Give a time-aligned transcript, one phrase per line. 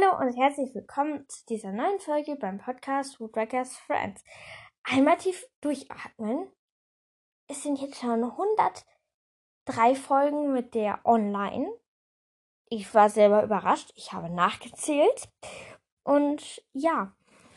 [0.00, 4.22] Hallo und herzlich willkommen zu dieser neuen Folge beim Podcast Woodwreckers Friends.
[4.84, 6.48] Einmal tief durchatmen.
[7.48, 11.70] Es sind jetzt schon 103 Folgen mit der online.
[12.68, 13.92] Ich war selber überrascht.
[13.96, 15.28] Ich habe nachgezählt.
[16.02, 17.12] Und ja,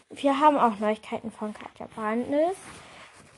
[0.10, 2.58] wir haben auch Neuigkeiten von Katja Brandnis.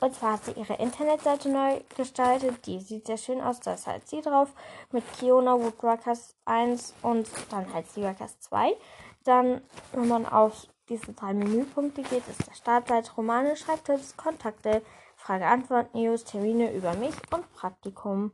[0.00, 2.66] Und zwar hat sie ihre Internetseite neu gestaltet.
[2.66, 3.60] Die sieht sehr schön aus.
[3.60, 4.52] Da ist halt sie drauf.
[4.92, 8.76] Mit Kiona Woodworkers 1 und dann halt Seaworkers 2.
[9.24, 9.62] Dann,
[9.92, 14.82] wenn man auf diese drei Menüpunkte geht, ist der Startseite, Romane, Schreibtipps, Kontakte,
[15.16, 18.32] Frage-Antwort, News, Termine über mich und Praktikum.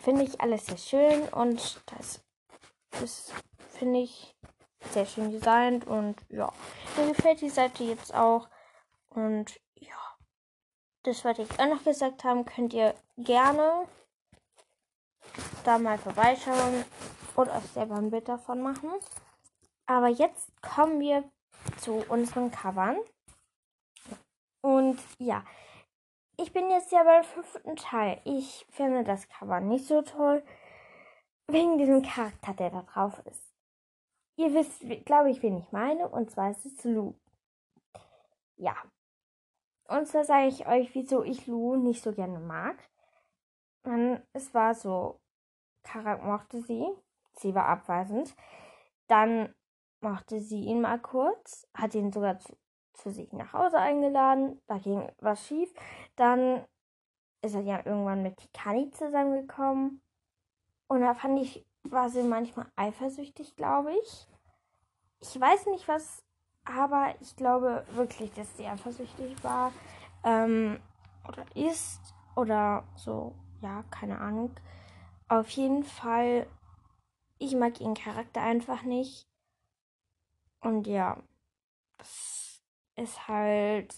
[0.00, 2.24] Finde ich alles sehr schön und das
[3.02, 3.34] ist,
[3.68, 4.34] finde ich,
[4.92, 6.50] sehr schön designt und ja,
[6.96, 8.48] mir gefällt die Seite jetzt auch
[9.10, 10.16] und ja,
[11.02, 13.86] das wollte ich auch noch gesagt haben, könnt ihr gerne
[15.64, 16.84] da mal vorbeischauen
[17.34, 18.90] und euch selber ein Bild davon machen.
[19.86, 21.24] Aber jetzt kommen wir
[21.78, 22.98] zu unseren Covern.
[24.62, 25.44] Und ja,
[26.36, 28.20] ich bin jetzt ja beim fünften Teil.
[28.24, 30.42] Ich finde das Cover nicht so toll,
[31.48, 33.52] wegen diesem Charakter, der da drauf ist.
[34.36, 37.14] Ihr wisst, glaube ich, wen ich meine, und zwar ist es Lou.
[38.56, 38.74] Ja,
[39.88, 42.76] und zwar sage ich euch, wieso ich Lu nicht so gerne mag.
[43.82, 45.20] Und es war so,
[45.82, 46.86] Karak mochte sie.
[47.34, 48.34] Sie war abweisend.
[49.06, 49.54] Dann
[50.00, 52.56] mochte sie ihn mal kurz, hat ihn sogar zu,
[52.94, 54.62] zu sich nach Hause eingeladen.
[54.66, 55.72] Da ging was schief.
[56.16, 56.64] Dann
[57.42, 60.02] ist er ja irgendwann mit Tikani zusammengekommen.
[60.88, 64.28] Und da fand ich, war sie manchmal eifersüchtig, glaube ich.
[65.20, 66.23] Ich weiß nicht, was
[66.64, 69.72] aber ich glaube wirklich, dass sie eifersüchtig war.
[70.24, 70.80] Ähm,
[71.28, 72.00] oder ist.
[72.36, 73.34] Oder so.
[73.60, 74.50] Ja, keine Ahnung.
[75.28, 76.46] Auf jeden Fall,
[77.38, 79.28] ich mag ihren Charakter einfach nicht.
[80.60, 81.22] Und ja,
[81.98, 82.62] es
[82.96, 83.94] ist halt.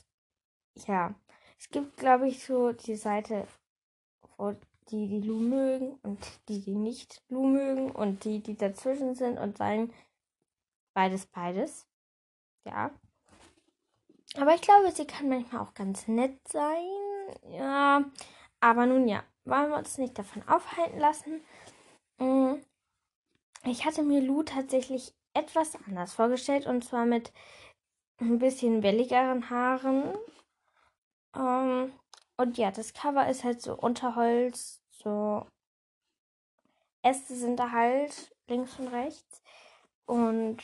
[0.86, 1.14] Ja,
[1.58, 3.46] es gibt, glaube ich, so die Seite,
[4.36, 4.54] wo
[4.90, 9.38] die die Lu mögen und die die nicht Lu mögen und die die dazwischen sind
[9.38, 9.92] und sagen
[10.94, 11.85] beides beides.
[12.66, 12.90] Ja.
[14.36, 16.84] Aber ich glaube, sie kann manchmal auch ganz nett sein.
[17.50, 18.04] Ja.
[18.60, 21.40] Aber nun ja, wollen wir uns nicht davon aufhalten lassen.
[22.18, 22.56] Mm.
[23.64, 27.32] Ich hatte mir Lu tatsächlich etwas anders vorgestellt und zwar mit
[28.20, 30.16] ein bisschen welligeren Haaren.
[31.34, 31.92] Um,
[32.38, 35.46] und ja, das Cover ist halt so Unterholz, so
[37.02, 39.42] Äste sind da halt links und rechts.
[40.06, 40.62] Und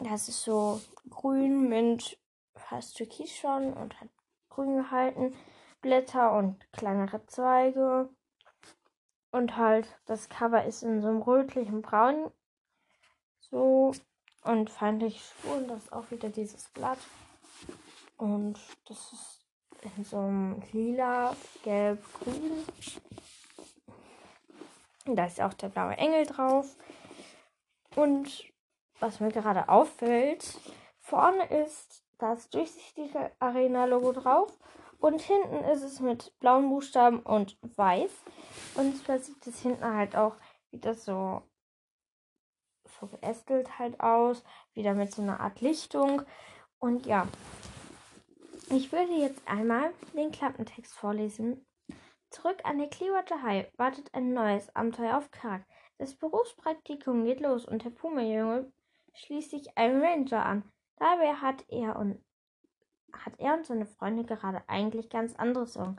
[0.00, 0.80] das ist so
[1.10, 2.18] grün mit
[2.54, 4.08] fast türkis schon und hat
[4.48, 5.34] grün gehalten.
[5.80, 8.08] Blätter und kleinere Zweige.
[9.30, 12.30] Und halt, das Cover ist in so einem rötlichen Braun.
[13.40, 13.92] So.
[14.44, 15.62] Und feindlich schwul.
[15.62, 16.98] Und das ist auch wieder dieses Blatt.
[18.16, 19.44] Und das ist
[19.96, 22.64] in so einem lila, gelb, grün.
[25.16, 26.76] Da ist auch der blaue Engel drauf.
[27.96, 28.51] Und
[29.02, 30.58] was mir gerade auffällt,
[31.00, 34.56] vorne ist das durchsichtige Arena-Logo drauf
[34.98, 38.12] und hinten ist es mit blauen Buchstaben und weiß.
[38.76, 40.36] Und zwar sieht es hinten halt auch
[40.70, 41.42] wieder so,
[43.00, 46.22] so geästelt halt aus, wieder mit so einer Art Lichtung.
[46.78, 47.26] Und ja,
[48.70, 51.66] ich würde jetzt einmal den Klappentext vorlesen.
[52.30, 55.66] Zurück an der Clearwater High wartet ein neues Abenteuer auf Karak.
[55.98, 58.72] Das Berufspraktikum geht los und der Puma-Junge
[59.14, 60.72] schließlich einen Ranger an.
[60.96, 62.24] Dabei hat er und
[63.12, 65.96] hat er und seine Freunde gerade eigentlich ganz andere Sorgen.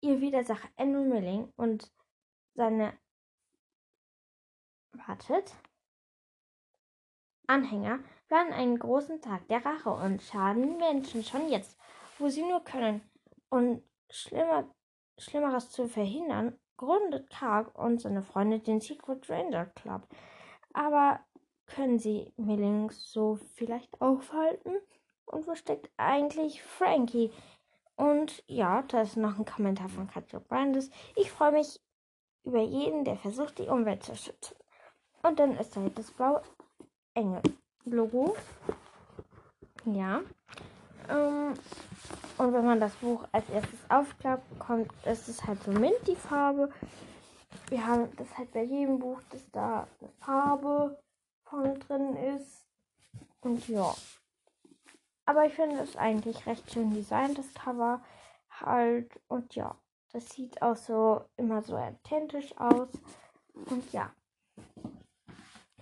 [0.00, 1.92] Ihr Widersacher Andrew Milling und
[2.54, 2.92] seine
[4.92, 5.54] wartet
[7.46, 11.78] Anhänger planen einen großen Tag der Rache und schaden Menschen schon jetzt,
[12.18, 13.02] wo sie nur können.
[13.50, 14.74] Und schlimmer,
[15.18, 20.08] Schlimmeres zu verhindern, gründet Karg und seine Freunde den Secret Ranger Club.
[20.72, 21.20] Aber
[21.74, 24.72] können Sie Millings so vielleicht aufhalten?
[25.24, 27.30] Und wo steckt eigentlich Frankie?
[27.96, 30.90] Und ja, da ist noch ein Kommentar von Katja Brandes.
[31.16, 31.80] Ich freue mich
[32.44, 34.56] über jeden, der versucht, die Umwelt zu schützen.
[35.22, 36.42] Und dann ist da das blaue
[37.14, 38.36] Engel-Logo.
[39.84, 40.22] Ja.
[41.08, 41.54] Ähm,
[42.38, 46.16] und wenn man das Buch als erstes aufklappt, kommt, ist es halt so mint, die
[46.16, 46.70] Farbe.
[47.68, 50.98] Wir haben das halt bei jedem Buch, dass da eine Farbe
[51.52, 52.66] vorne drin ist.
[53.40, 53.94] Und ja.
[55.26, 58.02] Aber ich finde es eigentlich recht schön designt, das Cover
[58.50, 59.20] halt.
[59.28, 59.76] Und ja,
[60.12, 62.88] das sieht auch so immer so authentisch aus.
[63.52, 64.12] Und ja.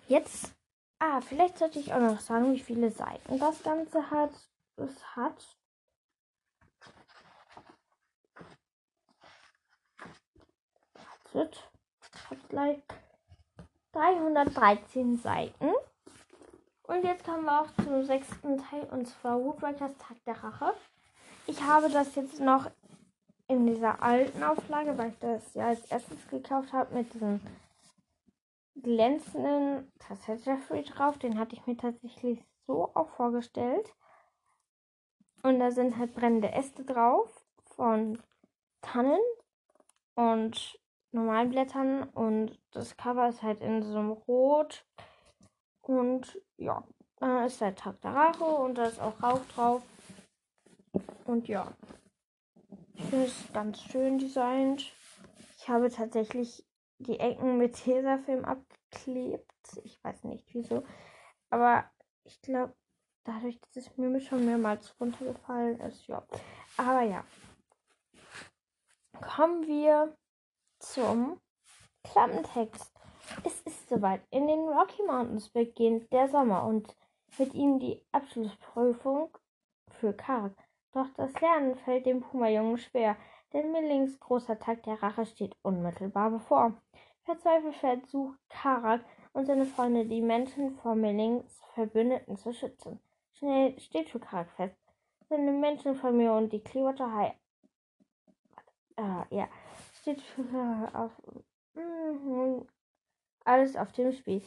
[0.08, 0.55] Jetzt
[1.02, 4.32] Ah, vielleicht sollte ich auch noch sagen, wie viele Seiten das Ganze hat.
[4.76, 5.56] Es hat.
[10.93, 11.70] Wartet.
[12.50, 12.82] Gleich
[13.92, 15.72] 313 Seiten.
[16.82, 20.75] Und jetzt kommen wir auch zum sechsten Teil und zwar Woodwriters Tag der Rache.
[21.46, 22.70] Ich habe das jetzt noch
[23.48, 27.40] in dieser alten Auflage, weil ich das ja als erstes gekauft habe mit diesem
[28.76, 31.19] glänzenden Tasse Jeffrey drauf.
[31.19, 33.92] Den hatte ich mir tatsächlich so auch vorgestellt.
[35.42, 37.31] Und da sind halt brennende Äste drauf
[37.76, 38.22] von
[38.82, 39.20] Tannen
[40.14, 40.79] und
[41.12, 42.04] normalen Blättern.
[42.04, 44.86] Und das Cover ist halt in so einem Rot.
[45.82, 46.84] Und ja,
[47.16, 49.82] da ist halt Tag der und da ist auch Rauch drauf.
[51.24, 51.72] Und ja,
[52.94, 54.92] ich finde es ganz schön designt.
[55.56, 56.66] Ich habe tatsächlich
[56.98, 59.50] die Ecken mit Tesafilm abgeklebt.
[59.84, 60.84] Ich weiß nicht wieso.
[61.50, 61.84] Aber
[62.24, 62.74] ich glaube,
[63.24, 66.26] dadurch, dass es mir schon mehrmals runtergefallen ist, ja.
[66.76, 67.24] Aber ja.
[69.20, 70.16] Kommen wir
[70.80, 71.40] zum
[72.02, 72.92] Klappentext.
[73.44, 74.22] Es ist soweit.
[74.30, 76.96] In den Rocky Mountains beginnt der Sommer und
[77.38, 79.30] mit ihm die Abschlussprüfung
[79.88, 80.52] für Karg.
[80.92, 83.16] Doch das Lernen fällt dem Puma-Jungen schwer,
[83.52, 86.74] denn Millings großer Tag der Rache steht unmittelbar bevor.
[87.24, 93.00] Verzweifelt versucht Karak und seine Freunde, die Menschen vor Millings Verbündeten zu schützen.
[93.34, 94.76] Schnell steht für Karak fest,
[95.28, 97.34] seine Menschenfamilie und die Clearwater High.
[98.96, 99.48] Äh, ja,
[100.18, 101.12] steht auf.
[101.74, 102.62] Mm,
[103.44, 104.42] alles auf dem Spiel.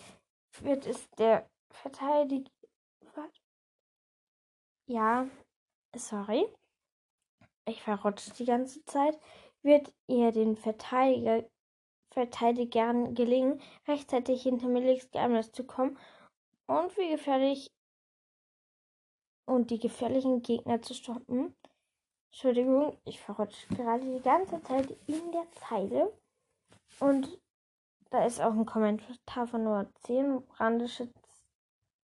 [0.60, 2.50] Wird es der Verteidiger.
[4.86, 5.28] Ja,
[5.96, 6.46] sorry,
[7.66, 9.18] ich verrutsche die ganze Zeit,
[9.62, 11.50] wird ihr den Verteidiger,
[12.12, 15.98] Verteidigern gelingen, rechtzeitig hinter Melix Geheimnis zu kommen
[16.68, 17.72] und wie gefährlich
[19.46, 21.56] und die gefährlichen Gegner zu stoppen.
[22.34, 26.12] Entschuldigung, ich verrutsche gerade die ganze Zeit in der Zeile.
[27.00, 27.40] Und
[28.10, 31.10] da ist auch ein Kommentar von Nummer 10, Brandische,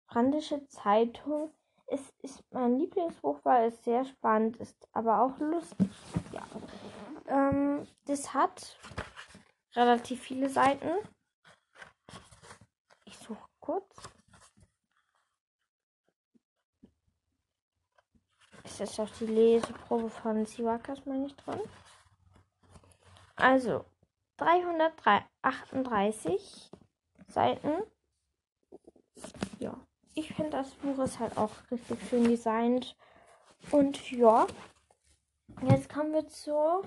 [0.07, 1.51] Brandische Zeitung
[1.88, 5.89] es ist mein Lieblingsbuch, weil es sehr spannend ist, aber auch lustig.
[6.31, 6.44] Ja.
[7.27, 8.77] Ähm, das hat
[9.75, 10.89] relativ viele Seiten.
[13.06, 13.95] Ich suche kurz.
[18.75, 21.60] Ist jetzt auch die Leseprobe von Siwakas, meine ich, drin?
[23.36, 23.86] Also,
[24.38, 26.72] 338
[27.27, 27.83] Seiten.
[29.60, 29.77] Ja
[30.16, 32.95] ich finde das Buch ist halt auch richtig schön designt.
[33.69, 34.48] Und ja,
[35.69, 36.83] jetzt kommen wir zu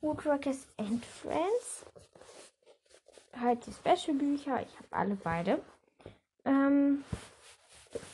[0.00, 1.86] Woodworkers and Friends.
[3.38, 4.62] Halt die Special-Bücher.
[4.62, 5.62] Ich habe alle beide.
[6.44, 7.04] Ähm,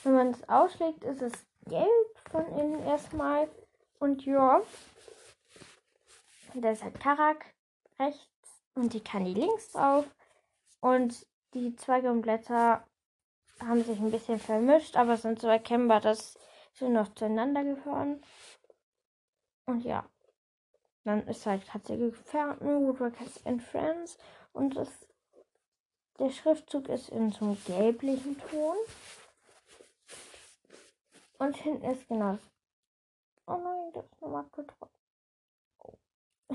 [0.02, 1.32] wenn man es ausschlägt, ist es
[1.66, 3.48] gelb von innen erstmal.
[3.98, 4.62] Und ja,
[6.54, 7.46] da ist halt Karak
[7.98, 10.04] rechts und die Kani links drauf.
[10.80, 12.86] Und die Zweige und Blätter
[13.60, 16.36] haben sich ein bisschen vermischt, aber sind so erkennbar, dass
[16.74, 18.20] sie noch zueinander gehören.
[19.66, 20.08] Und ja,
[21.04, 24.18] dann ist halt Katze Gefährten, Woodworkers and Friends
[24.52, 24.88] und das,
[26.18, 28.76] der Schriftzug ist in so einem gelblichen Ton.
[31.38, 32.50] Und hinten ist genau das.
[33.46, 34.98] Oh nein, das ist nochmal getroffen.
[35.78, 35.94] Oh.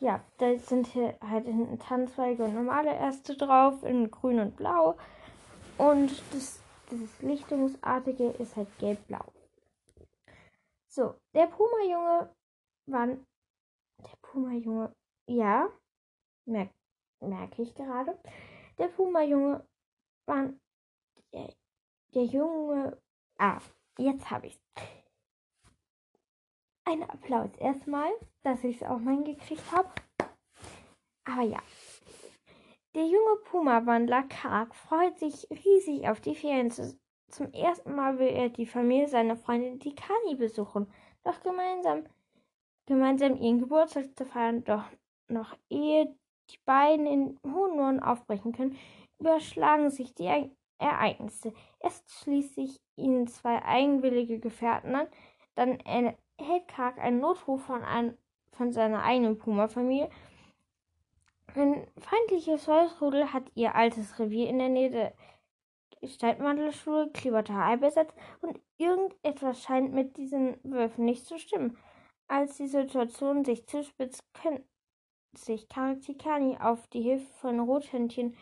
[0.00, 4.96] ja, da sind hier halt hinten Tanzweige und normale Äste drauf in grün und blau.
[5.78, 9.24] Und das, das Lichtungsartige ist halt gelb-blau.
[10.88, 12.34] So, der Puma-Junge
[12.86, 13.06] war.
[13.06, 14.94] Der Puma-Junge.
[15.26, 15.68] Ja,
[16.44, 16.72] merke
[17.20, 18.18] merk ich gerade.
[18.78, 19.66] Der Puma-Junge
[20.26, 20.52] war.
[21.32, 21.52] Der,
[22.14, 23.00] der Junge.
[23.36, 23.60] Ah,
[23.98, 24.60] jetzt habe ich's.
[26.84, 28.10] Ein Applaus erstmal,
[28.42, 29.90] dass ich es auch mal gekriegt habe.
[31.24, 31.58] Aber ja,
[32.94, 36.70] der junge Puma-Wandler Kark freut sich riesig auf die Ferien.
[36.70, 40.90] Zum ersten Mal will er die Familie seiner Freundin die Kani besuchen.
[41.24, 42.04] Doch gemeinsam,
[42.86, 44.84] gemeinsam ihren Geburtstag zu feiern, doch
[45.28, 46.16] noch ehe
[46.50, 48.78] die beiden in hohen Norden aufbrechen können,
[49.18, 50.28] überschlagen sich die
[50.78, 51.52] Ereignisse.
[51.80, 55.06] Erst schließt sich ihnen zwei eigenwillige Gefährten an,
[55.54, 58.16] dann erhält Kark einen Notruf von, einem,
[58.52, 60.08] von seiner eigenen Puma-Familie
[61.54, 65.14] ein feindliches Wolfsrudel hat ihr altes Revier in der Nähe der
[66.00, 71.76] Gestaltmantelschule Klibertal besetzt und irgendetwas scheint mit diesen Wölfen nicht zu stimmen.
[72.28, 74.62] Als die Situation sich zuspitzt, können
[75.34, 78.36] sich Karaktikani auf die Hilfe von Rothändchen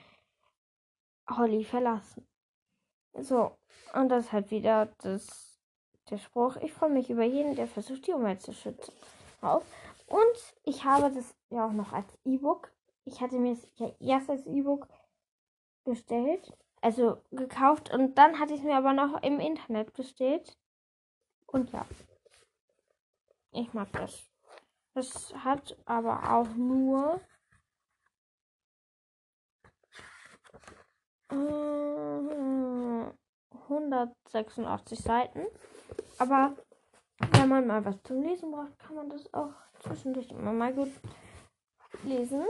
[1.30, 2.25] Holly verlassen.
[3.18, 3.56] So,
[3.94, 5.58] und das hat wieder das,
[6.10, 8.92] der Spruch, ich freue mich über jeden, der versucht, die Umwelt zu schützen.
[9.40, 9.64] Auf.
[10.06, 12.70] Und ich habe das ja auch noch als E-Book.
[13.04, 14.88] Ich hatte mir es ja erst als E-Book
[15.84, 20.56] bestellt, also gekauft und dann hatte ich es mir aber noch im Internet bestellt.
[21.46, 21.86] Und ja,
[23.52, 24.26] ich mag das.
[24.94, 27.20] Das hat aber auch nur
[31.30, 33.10] äh,
[33.68, 35.46] 186 Seiten.
[36.18, 36.56] Aber
[37.32, 40.92] wenn man mal was zum Lesen braucht, kann man das auch zwischendurch immer mal gut
[42.04, 42.44] lesen.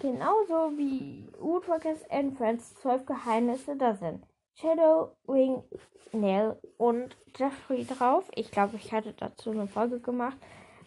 [0.00, 5.62] Genauso wie Woodworkers and Friends 12 Geheimnisse, da sind Shadow, Wing,
[6.12, 8.30] Nell und Jeffrey drauf.
[8.34, 10.38] Ich glaube, ich hatte dazu eine Folge gemacht.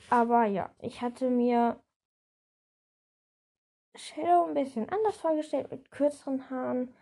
[0.09, 1.79] Aber ja, ich hatte mir
[3.95, 6.93] Shadow ein bisschen anders vorgestellt mit kürzeren Haaren.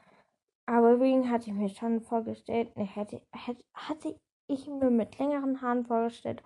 [0.66, 2.76] Aber Wing hatte ich mir schon vorgestellt.
[2.78, 6.44] Ne, hätte, hätte, hatte ich mir mit längeren Haaren vorgestellt.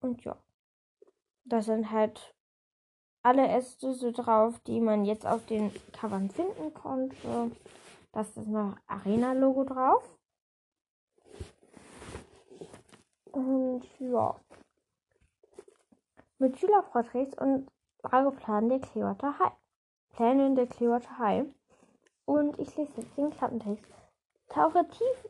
[0.00, 0.36] Und ja,
[1.44, 2.34] da sind halt
[3.22, 7.50] alle Äste so drauf, die man jetzt auf den Covern finden konnte.
[8.12, 10.16] Das ist noch Arena-Logo drauf.
[13.32, 14.38] Und ja.
[16.38, 17.66] Mit Schülerporträts und
[18.12, 19.52] Lageplan der Clearwater High.
[20.10, 21.46] Plänen der Clearwater High.
[22.24, 23.92] Und ich lese jetzt den Klappentext.
[24.48, 25.28] Tauche tief,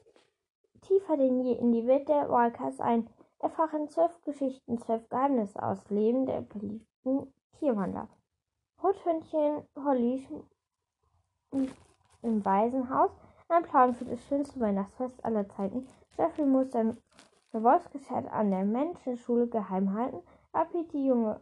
[0.83, 3.09] tiefer denn je in die Welt der Walkers ein.
[3.39, 8.09] Erfahren zwölf Geschichten, zwölf Geheimnisse aus Leben der beliebten Tierwanderer.
[8.83, 10.27] Rothörnchen Holly
[12.23, 13.11] im Waisenhaus.
[13.49, 15.87] Ein Plan für das schönste Weihnachtsfest aller Zeiten.
[16.17, 16.99] Jeffrey muss sein
[17.53, 20.23] Wolfsgeschäft an der Menschenschule geheim halten.
[20.53, 21.41] Apiti Junge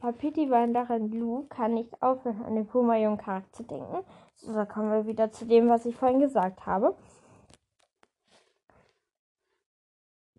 [0.00, 4.04] Papiti-Wanderin Lou kann nicht aufhören, an den Puma-Jungen-Charakter zu denken.
[4.34, 6.94] So, da kommen wir wieder zu dem, was ich vorhin gesagt habe.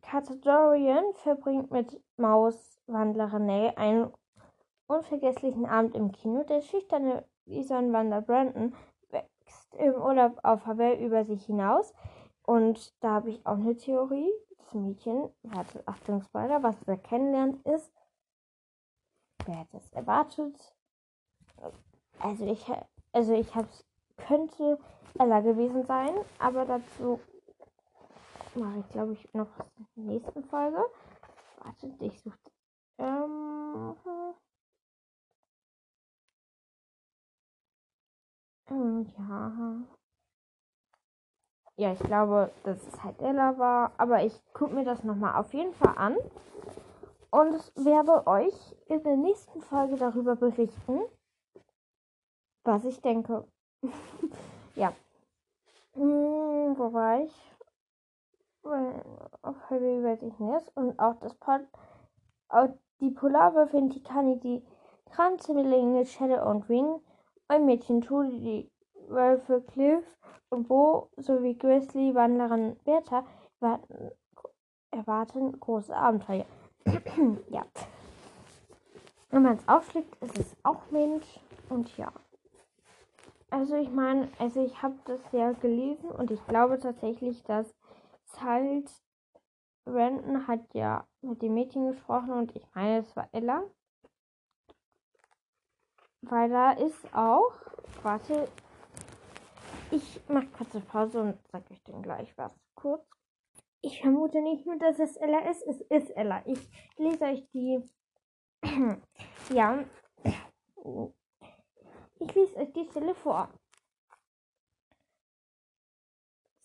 [0.01, 4.13] Catadorian verbringt mit Mauswandlerin Nell einen
[4.87, 6.43] unvergesslichen Abend im Kino.
[6.43, 8.73] Der schüchterne Wander Brandon
[9.09, 11.93] wächst im Urlaub auf Hawaii über sich hinaus.
[12.43, 14.31] Und da habe ich auch eine Theorie.
[14.59, 17.91] Das Mädchen, warte, Achtung, was er kennenlernt, ist
[19.47, 20.55] wer hätte es erwartet?
[22.19, 22.65] Also ich,
[23.13, 23.67] also ich habe
[24.17, 24.77] könnte
[25.19, 27.19] Ella gewesen sein, aber dazu
[28.55, 29.47] mache ich glaube ich noch
[29.95, 30.83] in der nächsten Folge.
[31.63, 32.37] Wartet, ich suche.
[32.99, 33.95] Ähm,
[38.69, 39.77] ähm, ja.
[41.79, 45.53] Ja, ich glaube, dass es halt Ella war, aber ich gucke mir das nochmal auf
[45.53, 46.17] jeden Fall an
[47.31, 51.01] und werde euch in der nächsten Folge darüber berichten,
[52.63, 53.47] was ich denke.
[54.75, 54.93] ja.
[55.93, 57.33] Hm, wo war ich?
[59.41, 60.75] Auf Heavy weiß ich nicht.
[60.75, 61.61] Und auch das Pod,
[62.49, 62.69] auch
[62.99, 64.65] die Polarwölfin Tikani, die
[65.11, 66.99] Kranzmillinge Shadow und Ring,
[67.47, 68.71] ein Mädchen Trudy, die
[69.09, 70.03] Wölfe Cliff
[70.49, 73.25] und Bo sowie Grizzly Wanderin Bertha
[74.91, 76.45] erwarten große Abenteuer.
[77.49, 77.65] ja.
[79.29, 81.39] Wenn man es aufschlägt, ist es auch Mensch.
[81.69, 82.11] Und ja.
[83.49, 87.67] Also ich meine, also ich habe das ja gelesen und ich glaube tatsächlich, dass
[88.25, 88.89] es halt
[89.85, 93.63] Brandon hat ja mit dem Mädchen gesprochen und ich meine, es war Ella.
[96.21, 97.53] Weil da ist auch,
[98.03, 98.49] warte,
[99.91, 103.16] ich mache kurze Pause und sage euch dann gleich was kurz.
[103.81, 105.61] Ich vermute nicht nur, dass es Ella ist.
[105.63, 106.41] Es ist Ella.
[106.45, 107.83] Ich lese euch die.
[109.53, 109.85] ja.
[112.19, 113.49] Ich lese euch die Stelle vor.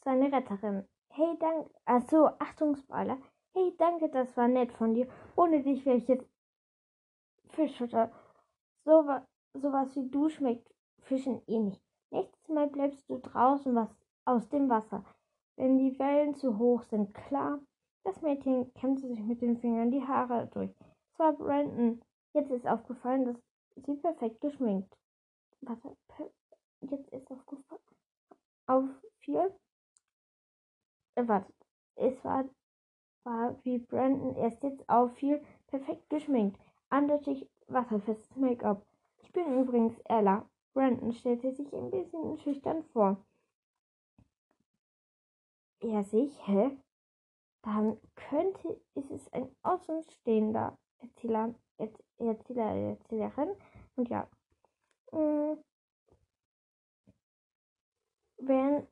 [0.04, 0.88] Seine Retterin.
[1.10, 1.70] Hey, danke.
[1.84, 3.18] Achso, Achtung, Spoiler.
[3.52, 5.06] Hey, danke, das war nett von dir.
[5.36, 6.26] Ohne dich wäre ich jetzt
[7.50, 8.10] Fischfutter.
[8.84, 9.04] So,
[9.52, 11.82] sowas wie du schmeckt Fischen eh nicht.
[12.10, 15.04] Nächstes Mal bleibst du draußen was aus dem Wasser
[15.62, 17.14] wenn die Wellen zu hoch sind.
[17.14, 17.60] Klar,
[18.02, 20.74] das Mädchen kämmte sich mit den Fingern die Haare durch.
[21.12, 22.02] Es war Brandon.
[22.34, 23.40] Jetzt ist aufgefallen, dass
[23.76, 24.92] sie perfekt geschminkt.
[25.60, 25.96] Warte,
[26.80, 27.80] jetzt ist aufgefallen.
[28.66, 28.84] Auf
[29.20, 29.56] vier.
[31.14, 31.52] Äh, warte.
[31.94, 32.44] Es war,
[33.22, 36.60] war wie Brandon erst jetzt auffiel, perfekt geschminkt.
[36.88, 38.84] Andeutig wasserfestes Make-up.
[39.18, 40.44] Ich bin übrigens Ella.
[40.72, 43.24] Brandon stellte sich ein bisschen schüchtern vor
[45.82, 46.76] er sich, hä?
[47.62, 51.54] Dann könnte, ist es ein außenstehender Erzähler,
[52.18, 53.50] Erzähler, Erzählerin.
[53.96, 54.28] Und ja.
[55.12, 55.58] Mm,
[58.38, 58.88] während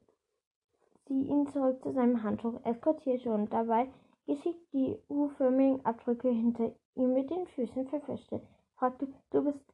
[1.07, 3.91] sie ihn zurück zu seinem Handtuch eskortierte und dabei
[4.27, 8.41] geschickt die U-förmigen Abdrücke hinter ihm mit den Füßen verfischte.
[8.77, 9.65] Fragte, du bist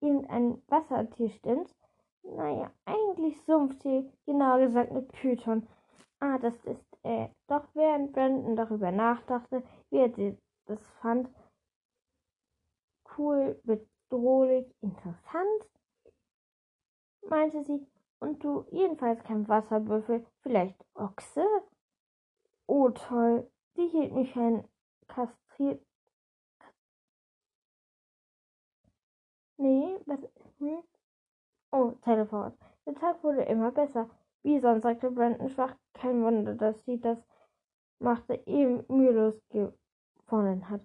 [0.00, 1.74] irgendein Wassertier, stimmt's?
[2.24, 5.68] Naja, eigentlich Sumpftier, genauer gesagt mit Python.
[6.22, 7.34] Ah, das ist er.
[7.48, 10.36] Doch während Brandon darüber nachdachte, wie er
[10.66, 11.28] das fand,
[13.18, 15.68] cool, bedrohlich, interessant,
[17.28, 17.84] meinte sie,
[18.20, 21.44] und du jedenfalls kein Wasserbüffel, vielleicht Ochse?
[22.68, 24.62] Oh toll, sie hielt mich ein
[25.08, 25.84] kastriert.
[29.58, 30.20] Nee, was?
[30.60, 30.84] Hm?
[31.72, 32.52] Oh, Telefon.
[32.86, 34.08] Der Tag wurde immer besser.
[34.42, 35.76] Wie sonst, sagte Brandon schwach.
[35.94, 37.18] Kein Wunder, dass sie das
[38.00, 40.80] machte, eben mühelos gewonnen hat.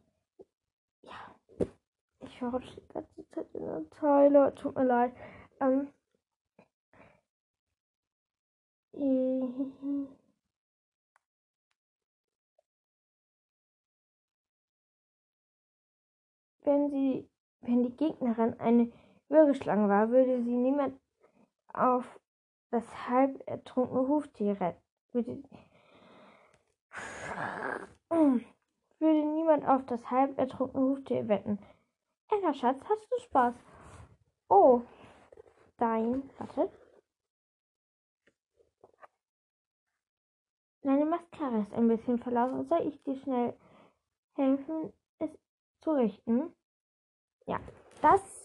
[1.01, 1.35] Ja,
[2.19, 4.53] ich verrutsche die ganze Zeit in der Teile.
[4.55, 5.13] Tut mir leid.
[5.59, 5.87] Ähm,
[16.63, 17.27] wenn sie,
[17.61, 18.91] wenn die Gegnerin eine
[19.29, 20.99] Würgeschlange war, würde sie niemand
[21.73, 22.19] auf
[22.71, 24.81] das halb ertrunkene Huftier retten.
[25.11, 25.43] Würde,
[28.99, 31.59] würde niemand auf das halb ertrunkene Huftier wetten.
[32.29, 33.55] Ella, Schatz, hast du Spaß?
[34.49, 34.81] Oh,
[35.77, 36.69] dein, warte.
[40.81, 42.65] Deine Mascara ist ein bisschen verlaufen.
[42.65, 43.53] Soll ich dir schnell
[44.35, 45.29] helfen, es
[45.81, 46.53] zu richten?
[47.45, 47.59] Ja,
[48.01, 48.36] das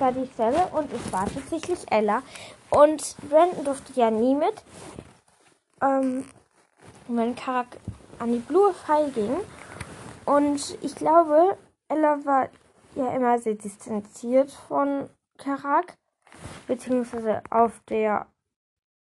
[0.00, 2.22] war die Stelle und es war tatsächlich Ella.
[2.70, 4.54] Und Brandon durfte ja nie mit.
[5.80, 6.24] Ähm,
[7.08, 7.78] mein Charakter
[8.18, 9.36] an die Blue Fall ging.
[10.24, 11.56] Und ich glaube,
[11.88, 12.48] Ella war
[12.94, 15.08] ja immer sehr distanziert von
[15.38, 15.96] Karak.
[16.66, 18.26] Beziehungsweise auf der.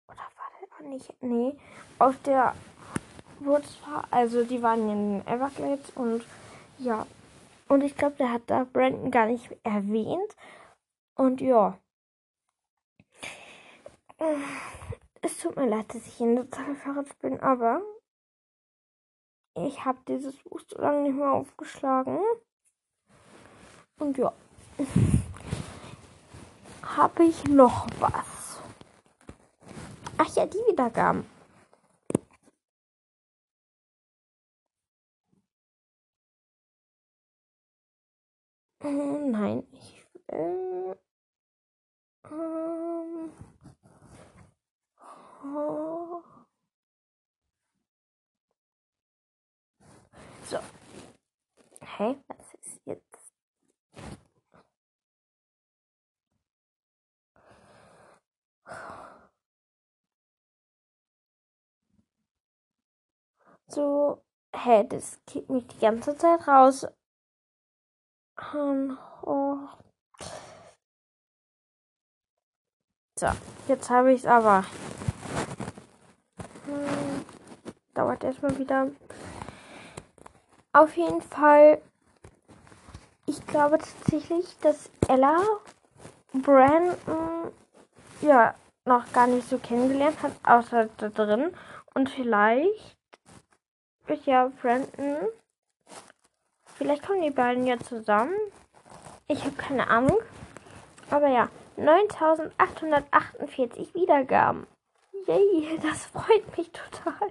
[0.09, 1.23] Oder war der auch nicht?
[1.23, 1.57] Nee
[1.99, 2.55] auf der
[3.41, 4.05] war.
[4.11, 6.25] Also die waren in den Everglades und
[6.79, 7.07] ja.
[7.69, 10.37] Und ich glaube, der hat da Brandon gar nicht erwähnt.
[11.19, 11.77] Und ja.
[15.21, 17.83] Es tut mir leid, dass ich in der Zahl verrückt bin, aber
[19.57, 22.21] ich habe dieses Buch so lange nicht mehr aufgeschlagen.
[23.99, 24.33] Und ja.
[26.83, 28.61] habe ich noch was?
[30.19, 31.27] Ach ja, die Wiedergaben.
[38.81, 40.05] Äh, nein, ich.
[40.29, 40.95] Äh,
[42.31, 43.33] ähm,
[45.45, 46.23] oh.
[50.45, 50.59] So.
[51.81, 53.19] Hey, was ist jetzt?
[63.71, 64.23] So,
[64.55, 66.87] hey, das geht mich die ganze Zeit raus.
[69.23, 69.69] Oh.
[73.19, 73.27] So,
[73.67, 74.65] jetzt habe ich es aber.
[76.67, 77.25] Hm,
[77.93, 78.93] dauert erstmal wieder.
[80.73, 81.83] Auf jeden Fall,
[83.27, 85.37] ich glaube tatsächlich, dass Ella
[86.33, 87.51] Brandon
[88.21, 88.55] ja
[88.85, 91.53] noch gar nicht so kennengelernt hat, außer da drin.
[91.95, 92.97] Und vielleicht
[94.07, 95.27] ist ja Brandon
[96.77, 98.37] Vielleicht kommen die beiden ja zusammen.
[99.27, 100.19] Ich habe keine Ahnung.
[101.11, 101.49] Aber ja,
[101.79, 104.67] 9848 Wiedergaben.
[105.27, 107.31] Yay, das freut mich total.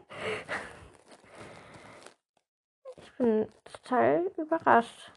[3.02, 5.12] Ich bin total überrascht.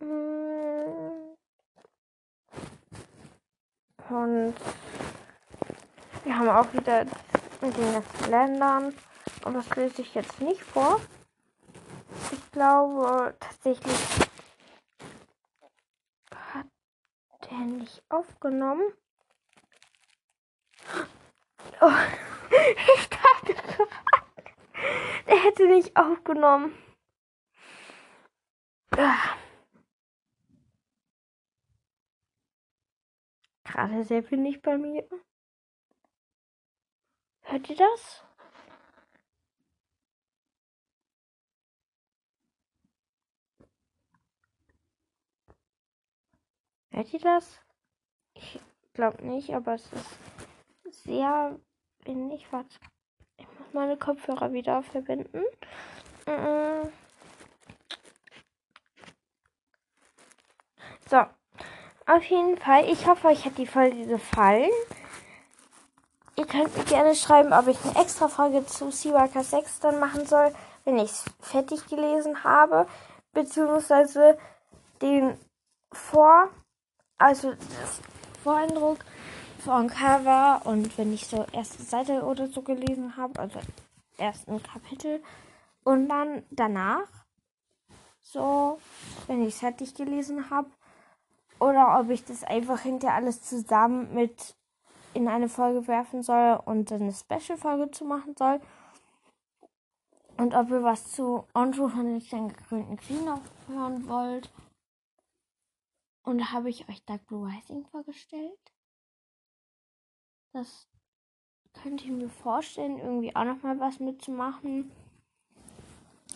[0.00, 1.32] Mm.
[4.08, 4.54] Und
[6.24, 7.04] wir haben auch wieder
[7.60, 8.94] mit den ganzen Ländern
[9.44, 11.00] und das lese ich jetzt nicht vor.
[12.30, 14.28] Ich glaube tatsächlich
[16.30, 16.66] hat
[17.58, 18.92] nicht aufgenommen.
[21.80, 21.90] Oh,
[22.96, 23.32] ich dachte
[25.32, 26.76] der hätte nicht aufgenommen.
[33.64, 35.08] Gerade sehr wenig bei mir.
[37.42, 38.24] Hört ihr das?
[46.92, 47.58] Hört ihr das?
[48.34, 48.60] Ich
[48.92, 49.88] glaube nicht, aber es
[50.84, 51.58] ist sehr
[52.04, 52.46] wenig.
[52.52, 52.76] Warte.
[53.38, 55.42] Ich muss meine Kopfhörer wieder verbinden.
[61.08, 61.18] So.
[62.06, 64.70] auf jeden Fall, ich hoffe, euch hat die Folge gefallen.
[66.36, 70.26] Ihr könnt mir gerne schreiben, ob ich eine extra Folge zu Seawalker 6 dann machen
[70.26, 72.86] soll, wenn ich es fertig gelesen habe,
[73.32, 74.38] beziehungsweise
[75.00, 75.38] den
[75.92, 76.50] Vor,
[77.22, 78.00] also das
[78.42, 78.98] Voreindruck
[79.60, 83.60] von Cover und wenn ich so erste Seite oder so gelesen habe, also
[84.18, 85.22] ersten Kapitel
[85.84, 87.06] und dann danach,
[88.20, 88.78] so,
[89.26, 90.70] wenn ich es fertig gelesen habe,
[91.60, 94.56] oder ob ich das einfach hinter alles zusammen mit
[95.14, 98.60] in eine Folge werfen soll und dann eine Special-Folge zu machen soll.
[100.38, 104.50] Und ob ihr was zu Andrew von den Stern gekrönten Krieg noch hören wollt.
[106.22, 108.72] Und habe ich euch Dark Blue Rising vorgestellt.
[110.52, 110.88] Das
[111.72, 114.92] könnt ihr mir vorstellen, irgendwie auch noch mal was mitzumachen.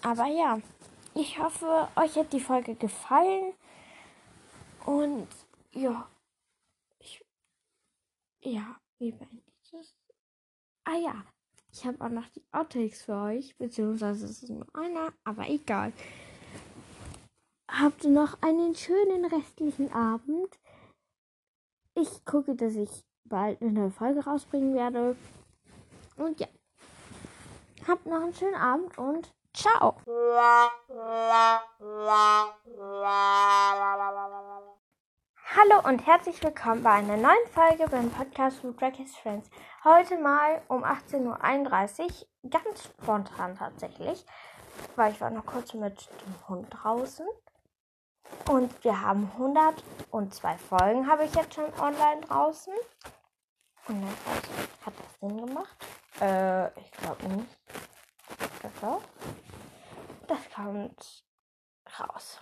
[0.03, 0.61] Aber ja,
[1.15, 3.55] ich hoffe, euch hat die Folge gefallen.
[4.85, 5.29] Und
[5.73, 6.09] ja,
[6.99, 7.25] ich,
[8.41, 9.97] ja, wie beende ich das?
[10.85, 11.25] Ah ja,
[11.73, 15.93] ich habe auch noch die Outtakes für euch, beziehungsweise es ist nur einer, aber egal.
[17.69, 20.57] Habt noch einen schönen restlichen Abend.
[21.95, 25.17] Ich gucke, dass ich bald eine neue Folge rausbringen werde.
[26.17, 26.47] Und ja,
[27.89, 29.97] habt noch einen schönen Abend und ciao.
[35.57, 39.51] Hallo und herzlich willkommen bei einer neuen Folge beim Podcast Food His Friends.
[39.83, 42.03] Heute mal um 18.31
[42.45, 44.25] Uhr, ganz spontan tatsächlich,
[44.95, 47.27] weil ich war noch kurz mit dem Hund draußen.
[48.49, 52.73] Und wir haben 102 Folgen, habe ich jetzt schon online draußen.
[53.89, 54.09] Und dann
[54.85, 55.77] hat das Sinn gemacht?
[56.21, 57.49] Äh, ich glaube nicht.
[58.63, 58.73] Das,
[60.27, 61.25] das kommt
[61.99, 62.35] raus.